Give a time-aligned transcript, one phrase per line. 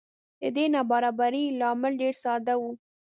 [0.41, 2.63] د دې نابرابرۍ لامل ډېر ساده و